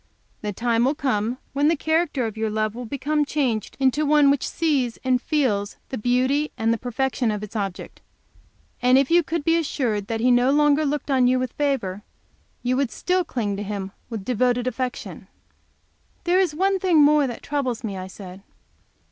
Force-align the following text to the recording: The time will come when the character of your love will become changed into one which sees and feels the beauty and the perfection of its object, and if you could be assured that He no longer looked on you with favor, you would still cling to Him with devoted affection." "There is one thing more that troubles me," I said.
The 0.41 0.51
time 0.51 0.83
will 0.85 0.95
come 0.95 1.37
when 1.53 1.67
the 1.67 1.75
character 1.75 2.25
of 2.25 2.35
your 2.35 2.49
love 2.49 2.73
will 2.73 2.87
become 2.87 3.23
changed 3.23 3.77
into 3.79 4.03
one 4.03 4.31
which 4.31 4.49
sees 4.49 4.97
and 5.03 5.21
feels 5.21 5.75
the 5.89 5.97
beauty 5.99 6.51
and 6.57 6.73
the 6.73 6.79
perfection 6.79 7.29
of 7.29 7.43
its 7.43 7.55
object, 7.55 8.01
and 8.81 8.97
if 8.97 9.11
you 9.11 9.21
could 9.21 9.43
be 9.43 9.57
assured 9.57 10.07
that 10.07 10.19
He 10.19 10.31
no 10.31 10.49
longer 10.49 10.85
looked 10.87 11.11
on 11.11 11.27
you 11.27 11.37
with 11.37 11.53
favor, 11.53 12.01
you 12.63 12.75
would 12.77 12.89
still 12.89 13.23
cling 13.23 13.55
to 13.57 13.61
Him 13.61 13.91
with 14.09 14.25
devoted 14.25 14.65
affection." 14.65 15.27
"There 16.23 16.39
is 16.39 16.55
one 16.55 16.79
thing 16.79 17.03
more 17.03 17.27
that 17.27 17.43
troubles 17.43 17.83
me," 17.83 17.95
I 17.95 18.07
said. 18.07 18.41